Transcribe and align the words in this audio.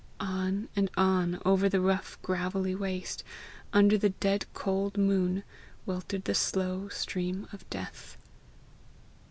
On 0.19 0.67
and 0.75 0.89
on 0.97 1.39
over 1.45 1.69
the 1.69 1.79
rough 1.79 2.19
gravelly 2.23 2.73
waste, 2.73 3.23
under 3.71 3.99
the 3.99 4.09
dead 4.09 4.47
cold 4.55 4.97
moon, 4.97 5.43
weltered 5.85 6.25
the 6.25 6.33
slow 6.33 6.89
stream 6.89 7.47
of 7.53 7.69
death! 7.69 8.17